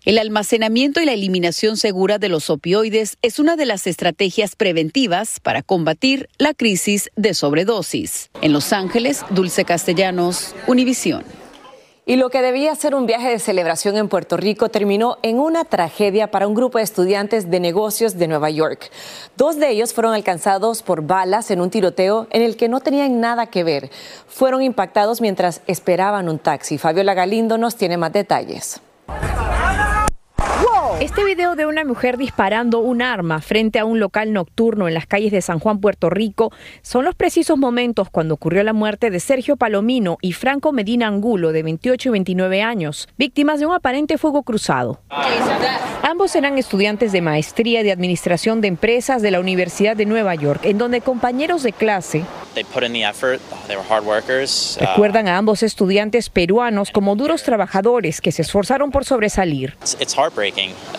El 0.06 0.18
almacenamiento 0.18 1.00
y 1.00 1.04
la 1.04 1.14
eliminación 1.14 1.76
segura 1.76 2.18
de 2.18 2.28
los 2.28 2.48
opioides 2.48 3.18
es 3.22 3.40
una 3.40 3.56
de 3.56 3.66
las 3.66 3.88
estrategias 3.88 4.54
preventivas 4.54 5.40
para 5.40 5.62
combatir 5.62 6.28
la 6.38 6.54
crisis 6.54 7.10
de 7.16 7.34
sobredosis. 7.34 8.30
En 8.40 8.52
Los 8.52 8.72
Ángeles, 8.72 9.25
Dulce 9.30 9.64
Castellanos, 9.64 10.54
Univisión. 10.68 11.25
Y 12.06 12.14
lo 12.14 12.30
que 12.30 12.40
debía 12.40 12.72
ser 12.76 12.94
un 12.94 13.06
viaje 13.06 13.30
de 13.30 13.40
celebración 13.40 13.96
en 13.96 14.08
Puerto 14.08 14.36
Rico 14.36 14.68
terminó 14.68 15.18
en 15.25 15.40
una 15.40 15.64
tragedia 15.64 16.30
para 16.30 16.46
un 16.46 16.54
grupo 16.54 16.78
de 16.78 16.84
estudiantes 16.84 17.50
de 17.50 17.58
negocios 17.58 18.16
de 18.16 18.28
Nueva 18.28 18.50
York. 18.50 18.92
Dos 19.36 19.56
de 19.56 19.70
ellos 19.70 19.92
fueron 19.92 20.14
alcanzados 20.14 20.84
por 20.84 21.02
balas 21.02 21.50
en 21.50 21.60
un 21.60 21.70
tiroteo 21.70 22.28
en 22.30 22.42
el 22.42 22.56
que 22.56 22.68
no 22.68 22.78
tenían 22.78 23.18
nada 23.18 23.46
que 23.46 23.64
ver. 23.64 23.90
Fueron 24.28 24.62
impactados 24.62 25.20
mientras 25.20 25.62
esperaban 25.66 26.28
un 26.28 26.38
taxi. 26.38 26.78
Fabiola 26.78 27.14
Galindo 27.14 27.58
nos 27.58 27.75
tiene 27.75 27.96
más 27.96 28.12
detalles. 28.12 28.80
Este 31.00 31.25
video 31.25 31.57
de 31.57 31.67
una 31.67 31.85
mujer 31.85 32.17
disparando 32.17 32.79
un 32.79 33.03
arma 33.03 33.43
frente 33.43 33.79
a 33.79 33.85
un 33.85 34.00
local 34.00 34.33
nocturno 34.33 34.88
en 34.88 34.95
las 34.95 35.07
calles 35.07 35.31
de 35.31 35.43
San 35.43 35.59
Juan, 35.59 35.79
Puerto 35.79 36.09
Rico, 36.09 36.53
son 36.81 37.05
los 37.05 37.15
precisos 37.15 37.59
momentos 37.59 38.09
cuando 38.09 38.33
ocurrió 38.33 38.62
la 38.62 38.73
muerte 38.73 39.11
de 39.11 39.21
Sergio 39.21 39.59
Palomino 39.59 40.17
y 40.23 40.33
Franco 40.33 40.73
Medina 40.73 41.07
Angulo, 41.07 41.53
de 41.53 41.62
28 41.62 42.09
y 42.09 42.12
29 42.12 42.62
años, 42.62 43.09
víctimas 43.19 43.61
de 43.61 43.67
un 43.67 43.75
aparente 43.75 44.17
fuego 44.17 44.43
cruzado. 44.43 45.00
Ambos 46.03 46.35
eran 46.35 46.57
estudiantes 46.57 47.12
de 47.12 47.21
maestría 47.21 47.83
de 47.83 47.93
Administración 47.93 48.62
de 48.62 48.69
Empresas 48.69 49.21
de 49.21 49.33
la 49.33 49.41
Universidad 49.41 49.97
de 49.97 50.07
Nueva 50.07 50.35
York, 50.35 50.61
en 50.65 50.79
donde 50.79 51.03
compañeros 51.03 51.62
de 51.62 51.73
clase 51.73 52.25
recuerdan 54.81 55.29
a 55.29 55.37
ambos 55.37 55.62
estudiantes 55.62 56.31
peruanos 56.31 56.91
como 56.91 57.17
duros 57.17 57.43
trabajadores 57.43 58.21
que 58.21 58.33
se 58.33 58.43
esforzaron 58.43 58.91
por 58.91 59.05
sobresalir. 59.05 59.76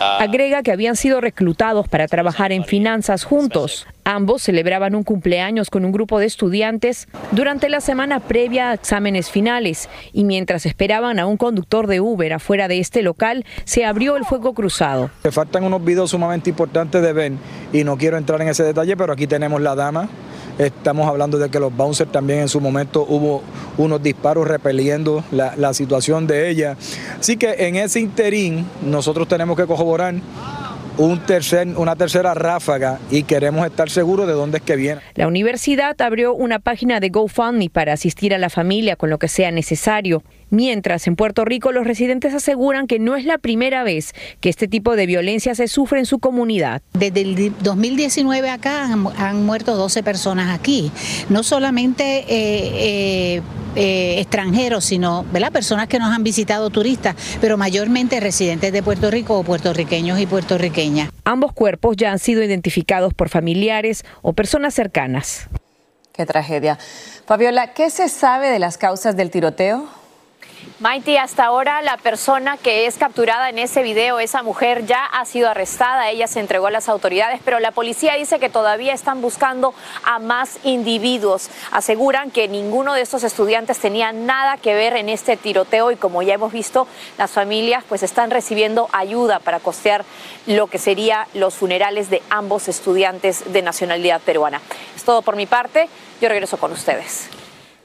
Agrega 0.00 0.62
que 0.62 0.72
habían 0.72 0.96
sido 0.96 1.20
reclutados 1.20 1.88
para 1.88 2.06
trabajar 2.06 2.52
en 2.52 2.64
finanzas 2.64 3.24
juntos. 3.24 3.86
Ambos 4.04 4.42
celebraban 4.42 4.94
un 4.94 5.02
cumpleaños 5.02 5.70
con 5.70 5.84
un 5.84 5.92
grupo 5.92 6.18
de 6.18 6.26
estudiantes 6.26 7.08
durante 7.32 7.68
la 7.68 7.80
semana 7.80 8.20
previa 8.20 8.70
a 8.70 8.74
exámenes 8.74 9.30
finales 9.30 9.90
y 10.12 10.24
mientras 10.24 10.64
esperaban 10.64 11.18
a 11.18 11.26
un 11.26 11.36
conductor 11.36 11.86
de 11.86 12.00
Uber 12.00 12.32
afuera 12.32 12.68
de 12.68 12.78
este 12.78 13.02
local, 13.02 13.44
se 13.64 13.84
abrió 13.84 14.16
el 14.16 14.24
fuego 14.24 14.54
cruzado. 14.54 15.10
Me 15.24 15.30
faltan 15.30 15.64
unos 15.64 15.84
videos 15.84 16.10
sumamente 16.10 16.48
importantes 16.48 17.02
de 17.02 17.12
Ben 17.12 17.38
y 17.72 17.84
no 17.84 17.98
quiero 17.98 18.16
entrar 18.16 18.40
en 18.40 18.48
ese 18.48 18.62
detalle, 18.62 18.96
pero 18.96 19.12
aquí 19.12 19.26
tenemos 19.26 19.60
la 19.60 19.74
dama 19.74 20.08
Estamos 20.58 21.08
hablando 21.08 21.38
de 21.38 21.48
que 21.50 21.60
los 21.60 21.74
bouncers 21.74 22.10
también 22.10 22.40
en 22.40 22.48
su 22.48 22.60
momento 22.60 23.06
hubo 23.08 23.42
unos 23.76 24.02
disparos 24.02 24.46
repeliendo 24.48 25.22
la, 25.30 25.72
situación 25.72 26.26
de 26.26 26.50
ella. 26.50 26.76
Así 27.18 27.36
que 27.36 27.54
en 27.66 27.76
ese 27.76 28.00
interín 28.00 28.66
nosotros 28.82 29.28
tenemos 29.28 29.56
que 29.56 29.66
corroborar 29.66 30.14
una 30.98 31.94
tercera 31.96 32.34
ráfaga 32.34 32.98
y 33.10 33.22
queremos 33.22 33.64
estar 33.66 33.88
seguros 33.88 34.26
de 34.26 34.32
dónde 34.32 34.58
es 34.58 34.64
que 34.64 34.74
viene. 34.74 35.00
La 35.14 35.28
universidad 35.28 36.00
abrió 36.00 36.34
una 36.34 36.58
página 36.58 36.98
de 36.98 37.10
GoFundMe 37.10 37.70
para 37.70 37.92
asistir 37.92 38.34
a 38.34 38.38
la 38.38 38.50
familia 38.50 38.96
con 38.96 39.10
lo 39.10 39.18
que 39.18 39.28
sea 39.28 39.52
necesario. 39.52 40.24
Mientras 40.50 41.06
en 41.06 41.16
Puerto 41.16 41.44
Rico 41.44 41.72
los 41.72 41.86
residentes 41.86 42.34
aseguran 42.34 42.86
que 42.86 42.98
no 42.98 43.16
es 43.16 43.24
la 43.24 43.38
primera 43.38 43.82
vez 43.82 44.14
que 44.40 44.48
este 44.48 44.68
tipo 44.68 44.96
de 44.96 45.06
violencia 45.06 45.54
se 45.54 45.68
sufre 45.68 45.98
en 45.98 46.06
su 46.06 46.18
comunidad. 46.18 46.82
Desde 46.94 47.20
el 47.20 47.52
2019 47.60 48.50
acá 48.50 48.84
han, 48.84 49.44
muerto 49.44 49.76
12 49.76 50.02
personas 50.02 50.58
aquí. 50.58 50.90
No 51.28 51.42
solamente 51.42 52.20
eh, 52.20 53.36
eh, 53.38 53.42
eh, 53.76 54.20
extranjeros, 54.20 54.84
sino 54.84 55.24
¿verdad? 55.32 55.52
personas 55.52 55.86
que 55.88 55.98
nos 55.98 56.12
han 56.12 56.24
visitado 56.24 56.70
turistas, 56.70 57.14
pero 57.40 57.56
mayormente 57.56 58.20
residentes 58.20 58.72
de 58.72 58.82
Puerto 58.82 59.10
Rico 59.10 59.38
o 59.38 59.44
puertorriqueños 59.44 60.18
y 60.18 60.26
puertorriqueñas. 60.26 61.10
Ambos 61.24 61.52
cuerpos 61.52 61.96
ya 61.96 62.10
han 62.10 62.18
sido 62.18 62.42
identificados 62.42 63.14
por 63.14 63.28
familiares 63.28 64.04
o 64.22 64.32
personas 64.32 64.74
cercanas. 64.74 65.48
Qué 66.12 66.26
tragedia. 66.26 66.78
Fabiola, 67.26 67.74
¿qué 67.74 67.90
se 67.90 68.08
sabe 68.08 68.48
de 68.48 68.58
las 68.58 68.78
causas 68.78 69.16
del 69.16 69.30
tiroteo? 69.30 69.97
Maiti, 70.80 71.16
hasta 71.16 71.44
ahora 71.44 71.82
la 71.82 71.96
persona 71.96 72.56
que 72.56 72.86
es 72.86 72.98
capturada 72.98 73.48
en 73.48 73.58
ese 73.58 73.82
video, 73.82 74.20
esa 74.20 74.44
mujer, 74.44 74.86
ya 74.86 75.04
ha 75.06 75.24
sido 75.24 75.50
arrestada. 75.50 76.08
Ella 76.08 76.28
se 76.28 76.38
entregó 76.38 76.68
a 76.68 76.70
las 76.70 76.88
autoridades, 76.88 77.40
pero 77.44 77.58
la 77.58 77.72
policía 77.72 78.14
dice 78.14 78.38
que 78.38 78.48
todavía 78.48 78.94
están 78.94 79.20
buscando 79.20 79.74
a 80.04 80.20
más 80.20 80.60
individuos. 80.62 81.50
Aseguran 81.72 82.30
que 82.30 82.46
ninguno 82.46 82.94
de 82.94 83.00
estos 83.00 83.24
estudiantes 83.24 83.80
tenía 83.80 84.12
nada 84.12 84.56
que 84.56 84.74
ver 84.74 84.94
en 84.94 85.08
este 85.08 85.36
tiroteo 85.36 85.90
y 85.90 85.96
como 85.96 86.22
ya 86.22 86.34
hemos 86.34 86.52
visto, 86.52 86.86
las 87.18 87.32
familias 87.32 87.82
pues 87.88 88.04
están 88.04 88.30
recibiendo 88.30 88.88
ayuda 88.92 89.40
para 89.40 89.58
costear 89.58 90.04
lo 90.46 90.68
que 90.68 90.78
serían 90.78 91.26
los 91.34 91.54
funerales 91.54 92.08
de 92.08 92.22
ambos 92.30 92.68
estudiantes 92.68 93.52
de 93.52 93.62
nacionalidad 93.62 94.20
peruana. 94.20 94.60
Es 94.94 95.02
todo 95.02 95.22
por 95.22 95.34
mi 95.34 95.46
parte. 95.46 95.88
Yo 96.20 96.28
regreso 96.28 96.56
con 96.56 96.70
ustedes. 96.70 97.28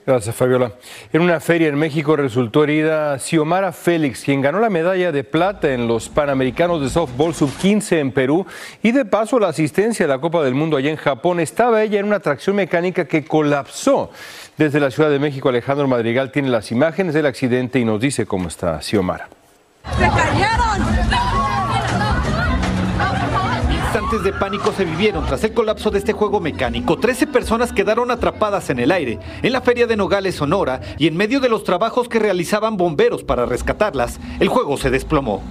Gracias, 0.05 0.35
Fabiola. 0.35 0.73
En 1.13 1.21
una 1.21 1.39
feria 1.39 1.69
en 1.69 1.75
México 1.75 2.17
resultó 2.17 2.65
herida 2.65 3.17
Xiomara 3.17 3.71
Félix, 3.71 4.23
quien 4.23 4.41
ganó 4.41 4.59
la 4.59 4.69
medalla 4.69 5.13
de 5.13 5.23
plata 5.23 5.73
en 5.73 5.87
los 5.87 6.09
Panamericanos 6.09 6.81
de 6.81 6.89
Softball 6.89 7.33
Sub-15 7.33 7.99
en 7.99 8.11
Perú 8.11 8.45
y 8.81 8.91
de 8.91 9.05
paso 9.05 9.39
la 9.39 9.47
asistencia 9.47 10.05
a 10.05 10.09
la 10.09 10.19
Copa 10.19 10.43
del 10.43 10.55
Mundo 10.55 10.75
allá 10.75 10.89
en 10.89 10.97
Japón. 10.97 11.39
Estaba 11.39 11.81
ella 11.83 12.01
en 12.01 12.05
una 12.05 12.19
tracción 12.19 12.57
mecánica 12.57 13.05
que 13.05 13.23
colapsó. 13.23 14.11
Desde 14.57 14.81
la 14.81 14.91
Ciudad 14.91 15.09
de 15.09 15.19
México, 15.19 15.47
Alejandro 15.47 15.87
Madrigal 15.87 16.31
tiene 16.31 16.49
las 16.49 16.71
imágenes 16.71 17.13
del 17.13 17.25
accidente 17.25 17.79
y 17.79 17.85
nos 17.85 18.01
dice 18.01 18.25
cómo 18.25 18.49
está 18.49 18.81
Xiomara. 18.81 19.29
De 24.21 24.33
pánico 24.33 24.71
se 24.71 24.85
vivieron 24.85 25.25
tras 25.25 25.43
el 25.43 25.53
colapso 25.53 25.89
de 25.89 25.97
este 25.97 26.13
juego 26.13 26.39
mecánico. 26.39 26.99
Trece 26.99 27.25
personas 27.25 27.73
quedaron 27.73 28.11
atrapadas 28.11 28.69
en 28.69 28.77
el 28.77 28.91
aire, 28.91 29.19
en 29.41 29.51
la 29.51 29.61
feria 29.61 29.87
de 29.87 29.97
Nogales, 29.97 30.35
Sonora, 30.35 30.81
y 30.99 31.07
en 31.07 31.17
medio 31.17 31.39
de 31.39 31.49
los 31.49 31.63
trabajos 31.63 32.07
que 32.07 32.19
realizaban 32.19 32.77
bomberos 32.77 33.23
para 33.23 33.47
rescatarlas, 33.47 34.19
el 34.39 34.49
juego 34.49 34.77
se 34.77 34.91
desplomó. 34.91 35.41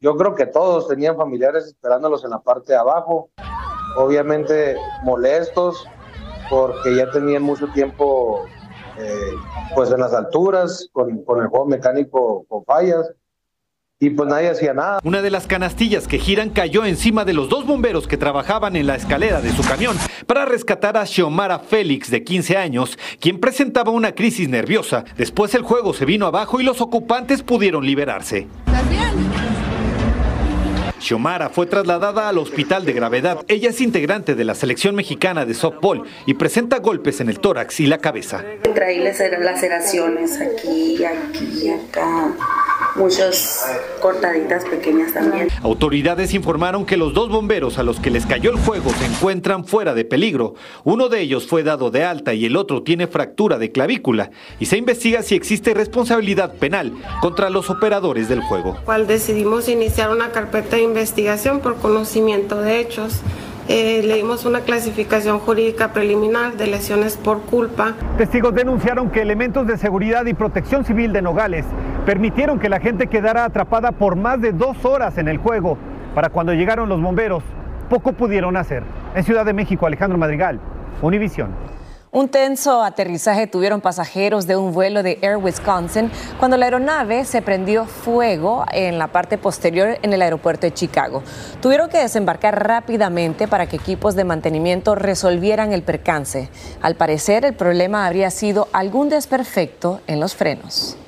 Yo 0.00 0.16
creo 0.16 0.34
que 0.34 0.44
todos 0.44 0.88
tenían 0.88 1.16
familiares 1.16 1.64
esperándolos 1.64 2.24
en 2.24 2.30
la 2.30 2.40
parte 2.40 2.72
de 2.72 2.78
abajo, 2.78 3.30
obviamente 3.96 4.76
molestos 5.02 5.86
porque 6.50 6.94
ya 6.96 7.10
tenían 7.10 7.42
mucho 7.42 7.68
tiempo 7.68 8.44
eh, 8.98 9.32
pues 9.74 9.90
en 9.90 10.00
las 10.00 10.12
alturas 10.12 10.88
con, 10.92 11.24
con 11.24 11.40
el 11.40 11.48
juego 11.48 11.64
mecánico 11.66 12.44
con 12.48 12.64
fallas 12.64 13.10
y 14.02 14.10
pues 14.10 14.28
nadie 14.28 14.50
hacía 14.50 14.74
nada. 14.74 14.98
Una 15.04 15.22
de 15.22 15.30
las 15.30 15.46
canastillas 15.46 16.08
que 16.08 16.18
giran 16.18 16.50
cayó 16.50 16.84
encima 16.84 17.24
de 17.24 17.34
los 17.34 17.48
dos 17.48 17.64
bomberos 17.64 18.08
que 18.08 18.16
trabajaban 18.16 18.74
en 18.74 18.88
la 18.88 18.96
escalera 18.96 19.40
de 19.40 19.52
su 19.52 19.62
camión 19.62 19.96
para 20.26 20.44
rescatar 20.44 20.96
a 20.96 21.06
Xiomara 21.06 21.60
Félix, 21.60 22.10
de 22.10 22.24
15 22.24 22.56
años, 22.56 22.98
quien 23.20 23.38
presentaba 23.38 23.92
una 23.92 24.12
crisis 24.12 24.48
nerviosa. 24.48 25.04
Después 25.16 25.54
el 25.54 25.62
juego 25.62 25.94
se 25.94 26.04
vino 26.04 26.26
abajo 26.26 26.60
y 26.60 26.64
los 26.64 26.80
ocupantes 26.80 27.44
pudieron 27.44 27.86
liberarse. 27.86 28.48
¿Estás 28.66 28.90
bien? 28.90 29.52
Xiomara 31.02 31.48
fue 31.48 31.66
trasladada 31.66 32.28
al 32.28 32.38
hospital 32.38 32.84
de 32.84 32.92
gravedad. 32.92 33.38
Ella 33.48 33.70
es 33.70 33.80
integrante 33.80 34.36
de 34.36 34.44
la 34.44 34.54
selección 34.54 34.94
mexicana 34.94 35.44
de 35.44 35.54
softball 35.54 36.04
y 36.26 36.34
presenta 36.34 36.78
golpes 36.78 37.20
en 37.20 37.28
el 37.28 37.40
tórax 37.40 37.80
y 37.80 37.86
la 37.86 37.98
cabeza. 37.98 38.44
Traí 38.74 39.00
laceraciones 39.00 40.40
aquí, 40.40 41.04
aquí, 41.04 41.70
acá, 41.70 42.32
muchas 42.96 43.64
cortaditas 44.00 44.64
pequeñas 44.64 45.12
también. 45.12 45.48
Autoridades 45.62 46.34
informaron 46.34 46.84
que 46.84 46.96
los 46.96 47.14
dos 47.14 47.28
bomberos 47.28 47.78
a 47.78 47.82
los 47.82 48.00
que 48.00 48.10
les 48.10 48.26
cayó 48.26 48.50
el 48.50 48.58
fuego 48.58 48.90
se 48.90 49.06
encuentran 49.06 49.64
fuera 49.64 49.94
de 49.94 50.04
peligro. 50.04 50.54
Uno 50.84 51.08
de 51.08 51.20
ellos 51.20 51.46
fue 51.46 51.62
dado 51.62 51.90
de 51.90 52.04
alta 52.04 52.34
y 52.34 52.44
el 52.44 52.56
otro 52.56 52.82
tiene 52.82 53.06
fractura 53.06 53.58
de 53.58 53.72
clavícula 53.72 54.30
y 54.58 54.66
se 54.66 54.76
investiga 54.76 55.22
si 55.22 55.34
existe 55.34 55.74
responsabilidad 55.74 56.54
penal 56.54 56.92
contra 57.20 57.50
los 57.50 57.70
operadores 57.70 58.28
del 58.28 58.40
juego. 58.42 58.76
Cual 58.84 59.06
decidimos 59.06 59.68
iniciar 59.68 60.10
una 60.10 60.30
carpeta 60.32 60.76
de 60.76 60.82
investigación 60.82 61.60
por 61.60 61.76
conocimiento 61.76 62.60
de 62.60 62.80
hechos. 62.80 63.20
Eh, 63.74 64.02
le 64.04 64.16
dimos 64.16 64.44
una 64.44 64.60
clasificación 64.60 65.38
jurídica 65.38 65.94
preliminar 65.94 66.58
de 66.58 66.66
lesiones 66.66 67.16
por 67.16 67.40
culpa. 67.40 67.94
Testigos 68.18 68.54
denunciaron 68.54 69.08
que 69.08 69.22
elementos 69.22 69.66
de 69.66 69.78
seguridad 69.78 70.26
y 70.26 70.34
protección 70.34 70.84
civil 70.84 71.10
de 71.14 71.22
Nogales 71.22 71.64
permitieron 72.04 72.58
que 72.58 72.68
la 72.68 72.80
gente 72.80 73.06
quedara 73.06 73.46
atrapada 73.46 73.92
por 73.92 74.14
más 74.14 74.42
de 74.42 74.52
dos 74.52 74.84
horas 74.84 75.16
en 75.16 75.26
el 75.26 75.38
juego. 75.38 75.78
Para 76.14 76.28
cuando 76.28 76.52
llegaron 76.52 76.90
los 76.90 77.00
bomberos, 77.00 77.42
poco 77.88 78.12
pudieron 78.12 78.58
hacer. 78.58 78.82
En 79.14 79.24
Ciudad 79.24 79.46
de 79.46 79.54
México, 79.54 79.86
Alejandro 79.86 80.18
Madrigal, 80.18 80.60
Univisión. 81.00 81.48
Un 82.14 82.28
tenso 82.28 82.82
aterrizaje 82.82 83.46
tuvieron 83.46 83.80
pasajeros 83.80 84.46
de 84.46 84.54
un 84.54 84.74
vuelo 84.74 85.02
de 85.02 85.18
Air 85.22 85.38
Wisconsin 85.38 86.10
cuando 86.38 86.58
la 86.58 86.66
aeronave 86.66 87.24
se 87.24 87.40
prendió 87.40 87.86
fuego 87.86 88.66
en 88.70 88.98
la 88.98 89.06
parte 89.06 89.38
posterior 89.38 89.96
en 90.02 90.12
el 90.12 90.20
aeropuerto 90.20 90.66
de 90.66 90.74
Chicago. 90.74 91.22
Tuvieron 91.62 91.88
que 91.88 91.96
desembarcar 91.96 92.68
rápidamente 92.68 93.48
para 93.48 93.64
que 93.64 93.76
equipos 93.76 94.14
de 94.14 94.24
mantenimiento 94.24 94.94
resolvieran 94.94 95.72
el 95.72 95.84
percance. 95.84 96.50
Al 96.82 96.96
parecer, 96.96 97.46
el 97.46 97.54
problema 97.54 98.06
habría 98.06 98.30
sido 98.30 98.68
algún 98.74 99.08
desperfecto 99.08 100.02
en 100.06 100.20
los 100.20 100.34
frenos. 100.34 100.98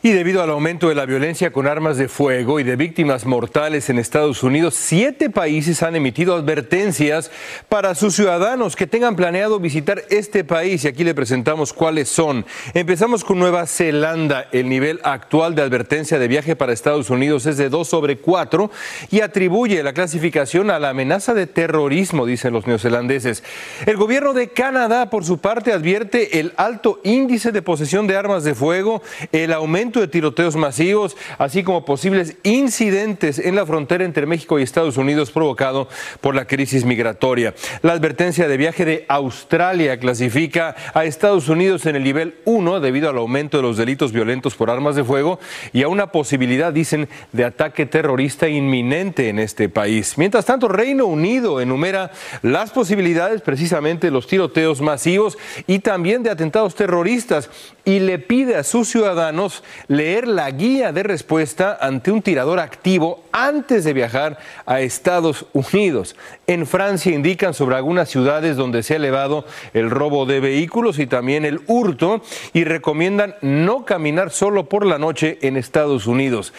Y 0.00 0.12
debido 0.12 0.44
al 0.44 0.50
aumento 0.50 0.88
de 0.88 0.94
la 0.94 1.06
violencia 1.06 1.52
con 1.52 1.66
armas 1.66 1.96
de 1.96 2.06
fuego 2.06 2.60
y 2.60 2.62
de 2.62 2.76
víctimas 2.76 3.26
mortales 3.26 3.90
en 3.90 3.98
Estados 3.98 4.44
Unidos, 4.44 4.76
siete 4.76 5.28
países 5.28 5.82
han 5.82 5.96
emitido 5.96 6.36
advertencias 6.36 7.32
para 7.68 7.96
sus 7.96 8.14
ciudadanos 8.14 8.76
que 8.76 8.86
tengan 8.86 9.16
planeado 9.16 9.58
visitar 9.58 10.04
este 10.08 10.44
país. 10.44 10.84
Y 10.84 10.88
aquí 10.88 11.02
le 11.02 11.16
presentamos 11.16 11.72
cuáles 11.72 12.08
son. 12.08 12.46
Empezamos 12.74 13.24
con 13.24 13.40
Nueva 13.40 13.66
Zelanda. 13.66 14.46
El 14.52 14.68
nivel 14.68 15.00
actual 15.02 15.56
de 15.56 15.62
advertencia 15.62 16.20
de 16.20 16.28
viaje 16.28 16.54
para 16.54 16.72
Estados 16.72 17.10
Unidos 17.10 17.46
es 17.46 17.56
de 17.56 17.68
2 17.68 17.88
sobre 17.88 18.18
4 18.18 18.70
y 19.10 19.22
atribuye 19.22 19.82
la 19.82 19.94
clasificación 19.94 20.70
a 20.70 20.78
la 20.78 20.90
amenaza 20.90 21.34
de 21.34 21.48
terrorismo, 21.48 22.24
dicen 22.24 22.52
los 22.52 22.68
neozelandeses. 22.68 23.42
El 23.84 23.96
gobierno 23.96 24.32
de 24.32 24.50
Canadá, 24.50 25.10
por 25.10 25.24
su 25.24 25.38
parte, 25.38 25.72
advierte 25.72 26.38
el 26.38 26.52
alto 26.56 27.00
índice 27.02 27.50
de 27.50 27.62
posesión 27.62 28.06
de 28.06 28.16
armas 28.16 28.44
de 28.44 28.54
fuego, 28.54 29.02
el 29.32 29.52
aumento 29.52 29.87
de 29.92 30.08
tiroteos 30.08 30.56
masivos, 30.56 31.16
así 31.38 31.62
como 31.62 31.84
posibles 31.84 32.36
incidentes 32.42 33.38
en 33.38 33.56
la 33.56 33.64
frontera 33.64 34.04
entre 34.04 34.26
México 34.26 34.58
y 34.58 34.62
Estados 34.62 34.98
Unidos 34.98 35.30
provocado 35.30 35.88
por 36.20 36.34
la 36.34 36.46
crisis 36.46 36.84
migratoria. 36.84 37.54
La 37.82 37.94
advertencia 37.94 38.46
de 38.46 38.56
viaje 38.56 38.84
de 38.84 39.06
Australia 39.08 39.98
clasifica 39.98 40.76
a 40.92 41.04
Estados 41.04 41.48
Unidos 41.48 41.86
en 41.86 41.96
el 41.96 42.04
nivel 42.04 42.34
1 42.44 42.80
debido 42.80 43.08
al 43.08 43.16
aumento 43.16 43.56
de 43.56 43.62
los 43.62 43.76
delitos 43.76 44.12
violentos 44.12 44.54
por 44.54 44.70
armas 44.70 44.94
de 44.94 45.04
fuego 45.04 45.40
y 45.72 45.82
a 45.82 45.88
una 45.88 46.12
posibilidad, 46.12 46.72
dicen, 46.72 47.08
de 47.32 47.44
ataque 47.44 47.86
terrorista 47.86 48.48
inminente 48.48 49.28
en 49.30 49.38
este 49.38 49.68
país. 49.68 50.18
Mientras 50.18 50.44
tanto, 50.44 50.68
Reino 50.68 51.06
Unido 51.06 51.60
enumera 51.60 52.10
las 52.42 52.70
posibilidades 52.70 53.40
precisamente 53.40 54.08
de 54.08 54.10
los 54.10 54.26
tiroteos 54.26 54.80
masivos 54.80 55.38
y 55.66 55.78
también 55.78 56.22
de 56.22 56.30
atentados 56.30 56.74
terroristas 56.74 57.48
y 57.84 58.00
le 58.00 58.18
pide 58.18 58.56
a 58.56 58.64
sus 58.64 58.88
ciudadanos 58.88 59.62
leer 59.86 60.26
la 60.26 60.50
guía 60.50 60.92
de 60.92 61.02
respuesta 61.02 61.78
ante 61.80 62.10
un 62.10 62.22
tirador 62.22 62.60
activo 62.60 63.24
antes 63.32 63.84
de 63.84 63.92
viajar 63.92 64.38
a 64.66 64.80
Estados 64.80 65.46
Unidos. 65.52 66.16
En 66.46 66.66
Francia 66.66 67.14
indican 67.14 67.54
sobre 67.54 67.76
algunas 67.76 68.08
ciudades 68.08 68.56
donde 68.56 68.82
se 68.82 68.94
ha 68.94 68.96
elevado 68.96 69.44
el 69.74 69.90
robo 69.90 70.26
de 70.26 70.40
vehículos 70.40 70.98
y 70.98 71.06
también 71.06 71.44
el 71.44 71.60
hurto 71.66 72.22
y 72.52 72.64
recomiendan 72.64 73.36
no 73.42 73.84
caminar 73.84 74.30
solo 74.30 74.68
por 74.68 74.84
la 74.84 74.98
noche 74.98 75.38
en 75.42 75.56
Estados 75.56 76.06
Unidos. 76.06 76.52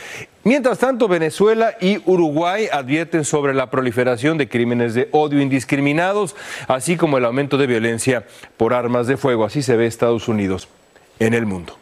Mientras 0.43 0.79
tanto, 0.79 1.07
Venezuela 1.07 1.75
y 1.81 2.01
Uruguay 2.05 2.67
advierten 2.71 3.25
sobre 3.25 3.53
la 3.53 3.69
proliferación 3.69 4.37
de 4.37 4.47
crímenes 4.47 4.93
de 4.93 5.09
odio 5.11 5.41
indiscriminados, 5.41 6.35
así 6.67 6.95
como 6.95 7.17
el 7.17 7.25
aumento 7.25 7.57
de 7.57 7.67
violencia 7.67 8.25
por 8.55 8.73
armas 8.73 9.07
de 9.07 9.17
fuego. 9.17 9.43
Así 9.43 9.61
se 9.61 9.75
ve 9.75 9.85
Estados 9.85 10.27
Unidos 10.27 10.69
en 11.19 11.33
el 11.33 11.45
mundo. 11.45 11.78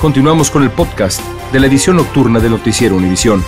Continuamos 0.00 0.50
con 0.50 0.62
el 0.62 0.70
podcast 0.70 1.20
de 1.52 1.60
la 1.60 1.66
edición 1.66 1.96
nocturna 1.96 2.38
de 2.38 2.50
Noticiero 2.50 2.96
Univisión. 2.96 3.42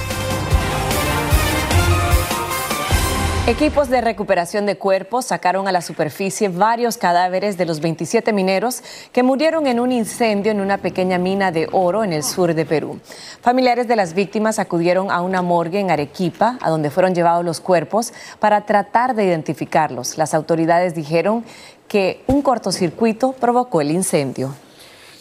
Equipos 3.46 3.88
de 3.90 4.00
recuperación 4.00 4.66
de 4.66 4.76
cuerpos 4.76 5.26
sacaron 5.26 5.68
a 5.68 5.72
la 5.72 5.80
superficie 5.80 6.48
varios 6.48 6.96
cadáveres 6.96 7.56
de 7.56 7.64
los 7.64 7.80
27 7.80 8.32
mineros 8.32 8.82
que 9.12 9.22
murieron 9.22 9.68
en 9.68 9.78
un 9.78 9.92
incendio 9.92 10.50
en 10.50 10.60
una 10.60 10.78
pequeña 10.78 11.18
mina 11.18 11.52
de 11.52 11.68
oro 11.70 12.02
en 12.02 12.12
el 12.12 12.24
sur 12.24 12.54
de 12.54 12.64
Perú. 12.66 12.98
Familiares 13.42 13.86
de 13.86 13.94
las 13.94 14.14
víctimas 14.14 14.58
acudieron 14.58 15.12
a 15.12 15.20
una 15.20 15.42
morgue 15.42 15.78
en 15.78 15.92
Arequipa, 15.92 16.58
a 16.60 16.70
donde 16.70 16.90
fueron 16.90 17.14
llevados 17.14 17.44
los 17.44 17.60
cuerpos, 17.60 18.12
para 18.40 18.62
tratar 18.66 19.14
de 19.14 19.26
identificarlos. 19.26 20.18
Las 20.18 20.34
autoridades 20.34 20.94
dijeron 20.94 21.44
que 21.86 22.24
un 22.26 22.42
cortocircuito 22.42 23.32
provocó 23.32 23.80
el 23.80 23.92
incendio. 23.92 24.54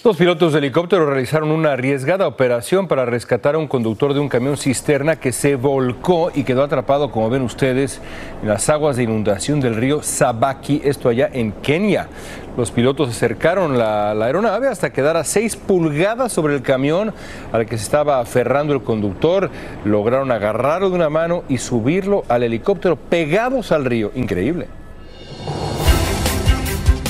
Los 0.06 0.18
pilotos 0.18 0.54
de 0.54 0.60
helicóptero 0.60 1.08
realizaron 1.08 1.50
una 1.50 1.72
arriesgada 1.72 2.28
operación 2.28 2.88
para 2.88 3.08
rescatar 3.08 3.56
a 3.56 3.58
un 3.58 3.68
conductor 3.68 4.14
de 4.14 4.20
un 4.20 4.30
camión 4.30 4.56
cisterna 4.56 5.16
que 5.16 5.32
se 5.32 5.56
volcó 5.56 6.32
y 6.32 6.44
quedó 6.44 6.62
atrapado, 6.62 7.10
como 7.10 7.28
ven 7.32 7.42
ustedes, 7.42 8.00
en 8.44 8.48
las 8.48 8.70
aguas 8.70 8.98
de 8.98 9.04
inundación 9.04 9.62
del 9.62 9.74
río 9.74 10.04
Sabaki, 10.04 10.80
esto 10.86 11.10
allá 11.10 11.28
en 11.34 11.54
Kenia. 11.54 12.08
Los 12.56 12.70
pilotos 12.70 13.10
acercaron 13.10 13.80
la, 13.80 14.14
la 14.14 14.26
aeronave 14.26 14.68
hasta 14.68 14.94
quedar 14.94 15.18
a 15.18 15.24
seis 15.24 15.56
pulgadas 15.56 16.32
sobre 16.32 16.54
el 16.54 16.62
camión 16.62 17.12
al 17.52 17.66
que 17.66 17.76
se 17.76 17.86
estaba 17.86 18.20
aferrando 18.20 18.74
el 18.74 18.84
conductor. 18.84 19.50
Lograron 19.86 20.32
agarrarlo 20.32 20.92
de 20.92 20.98
una 20.98 21.10
mano 21.10 21.44
y 21.50 21.58
subirlo 21.58 22.26
al 22.30 22.44
helicóptero 22.44 22.96
pegados 22.96 23.72
al 23.72 23.86
río. 23.86 24.12
Increíble. 24.14 24.68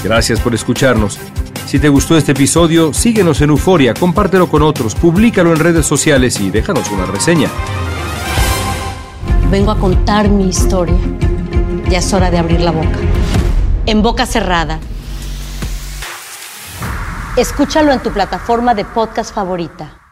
Gracias 0.02 0.40
por 0.40 0.54
escucharnos. 0.54 1.20
Si 1.66 1.80
te 1.80 1.90
gustó 1.90 2.16
este 2.16 2.34
episodio, 2.34 2.94
síguenos 2.94 3.42
en 3.42 3.50
Euforia, 3.50 3.96
compártelo 3.96 4.48
con 4.48 4.62
otros, 4.62 4.94
públicalo 4.94 5.52
en 5.52 5.60
redes 5.60 5.86
sociales 5.86 6.40
y 6.40 6.52
déjanos 6.52 6.92
una 6.92 7.06
reseña. 7.06 7.50
Vengo 9.50 9.72
a 9.72 9.80
contar 9.80 10.30
mi 10.30 10.48
historia. 10.48 10.96
Ya 11.90 12.00
es 12.00 12.14
hora 12.14 12.30
de 12.30 12.38
abrir 12.38 12.62
la 12.62 12.72
boca. 12.72 13.00
En 13.88 14.02
boca 14.04 14.26
cerrada. 14.26 14.80
Escúchalo 17.36 17.92
en 17.92 18.00
tu 18.00 18.12
plataforma 18.12 18.76
de 18.76 18.86
podcast 18.86 19.34
favorita. 19.34 20.05